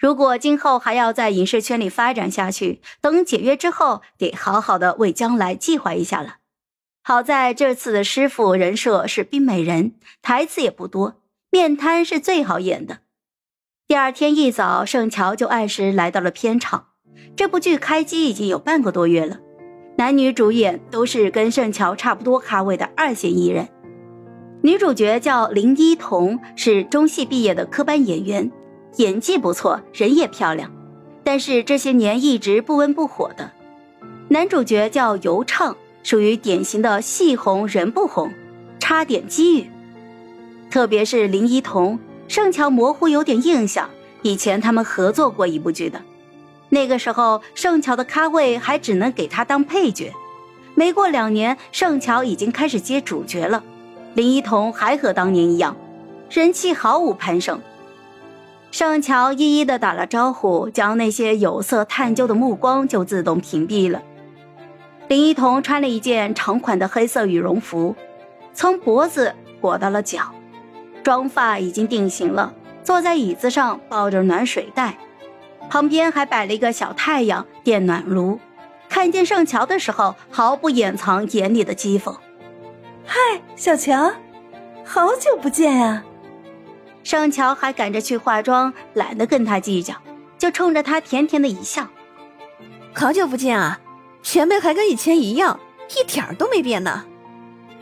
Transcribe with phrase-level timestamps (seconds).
[0.00, 6.36] 如果今后还要在影视圈里发展下去，等解约之后，得好好的为将来计划一下了。
[7.02, 9.92] 好在这次的师傅人设是冰美人，
[10.22, 13.00] 台词也不多，面瘫是最好演的。
[13.86, 16.86] 第二天一早，盛乔就按时来到了片场。
[17.36, 19.38] 这部剧开机已经有半个多月了，
[19.98, 23.68] 男女主演都是跟盛乔差不多咖位的二线艺人。
[24.62, 28.50] 女主角叫林依桐，是中戏毕业的科班演员，
[28.96, 30.70] 演技不错，人也漂亮，
[31.22, 33.50] 但是这些年一直不温不火的。
[34.28, 38.32] 男主角叫尤畅，属于典型的戏红人不红，
[38.78, 39.70] 差点机遇。
[40.70, 43.88] 特别是林依彤，盛乔模糊有点印象，
[44.22, 46.00] 以前他们合作过一部剧的。
[46.68, 50.12] 那个时候，盛乔的咖位还只能给他当配角。
[50.74, 53.62] 没过两年，盛乔已经开始接主角了。
[54.14, 55.76] 林一彤还和当年一样，
[56.30, 57.60] 人气毫无攀升。
[58.70, 64.00] 盛乔一一的打了招呼，将那些有色探究的目光就自动屏蔽了。
[65.08, 67.96] 林一桐穿了一件长款的黑色羽绒服，
[68.54, 70.32] 从脖子裹到了脚，
[71.02, 74.96] 妆发已经定型了，坐在椅子上抱着暖水袋。
[75.68, 78.38] 旁边还摆了一个小太阳电暖炉，
[78.88, 82.14] 看见盛乔的时候，毫不掩藏眼里的讥讽。
[83.04, 83.18] 嗨，
[83.56, 84.12] 小乔，
[84.84, 86.04] 好久不见呀！
[87.02, 89.94] 盛乔还赶着去化妆，懒得跟他计较，
[90.38, 91.88] 就冲着他甜甜的一笑。
[92.94, 93.80] 好久不见啊，
[94.22, 95.58] 前辈还跟以前一样，
[95.98, 97.04] 一点儿都没变呢。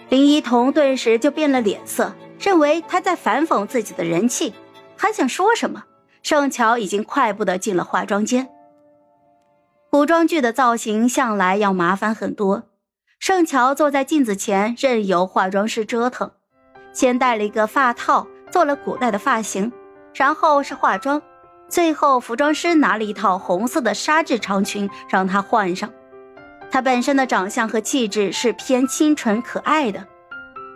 [0.09, 4.55] 林一桐顿时就变了脸色，认为他在反讽自己的人气，
[4.97, 5.85] 还想说什么。
[6.23, 8.49] 盛乔已经快步的进了化妆间。
[9.91, 12.65] 古装剧的造型向来要麻烦很多，
[13.19, 16.31] 盛乔坐在镜子前，任由化妆师折腾。
[16.93, 19.73] 先戴了一个发套，做了古代的发型，
[20.15, 21.21] 然后是化妆，
[21.69, 25.91] 最后服装师拿了一套红色的纱质长裙让她换上。
[26.71, 30.06] 她本身的长相和气质是偏清纯可爱的，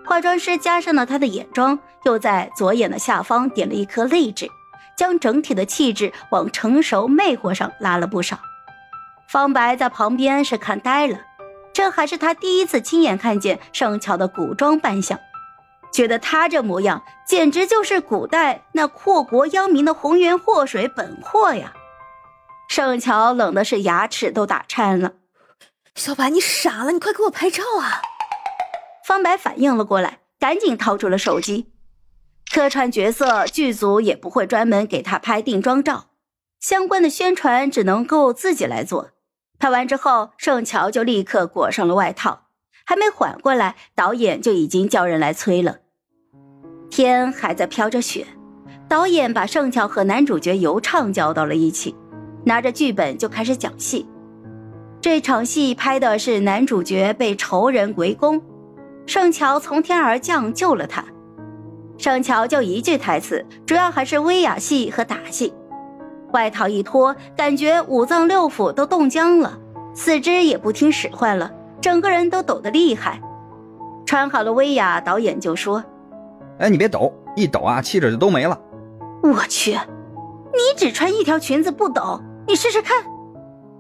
[0.06, 4.48] 化妆师加上了她的眼妆，又在左眼的下方点了一颗泪痣。
[4.94, 8.38] 将整体的气质往成熟魅惑上拉了不少。
[9.26, 11.18] 方白在旁边是看呆了，
[11.72, 15.18] 这还是他第一次亲眼看见盛乔的古装扮相，
[15.92, 21.74] 觉得他这模样简直就是古代那祸国殃民的红颜祸水本祸呀！
[22.68, 25.12] 盛乔冷的是牙齿都打颤了。
[25.94, 26.92] 小白，你傻了？
[26.92, 28.00] 你快给我拍照啊！
[29.06, 31.70] 方白反应了过来，赶紧掏出了手机。
[32.50, 36.06] 客串角色，剧组也不会专门给他拍定妆照，
[36.58, 39.10] 相关的宣传只能够自己来做。
[39.58, 42.46] 拍完之后，盛乔就立刻裹上了外套，
[42.86, 45.80] 还没缓过来，导演就已经叫人来催了。
[46.92, 48.26] 天还在飘着雪，
[48.86, 51.96] 导演把盛乔和男主角尤畅叫到了一起，
[52.44, 54.06] 拿着剧本就开始讲戏。
[55.00, 58.42] 这场戏拍的是男主角被仇人围攻，
[59.06, 61.02] 盛乔从天而降救了他。
[61.96, 65.50] 盛乔就一句台词，主要还是威亚戏和打戏。
[66.34, 69.58] 外套一脱，感觉五脏六腑都冻僵了，
[69.94, 71.50] 四肢也不听使唤了，
[71.80, 73.18] 整个人都抖得厉害。
[74.04, 75.82] 穿好了威亚，导演就说
[76.58, 78.58] ：“哎，你别抖，一抖啊，气质就都没了。”
[79.22, 83.04] 我去，你只穿一条裙子不抖，你试试看。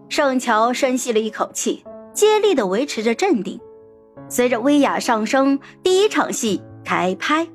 [0.08, 3.60] 盛乔深吸了一口气，接力的维持着镇定。
[4.28, 7.48] 随着威亚上升，第一场戏开拍。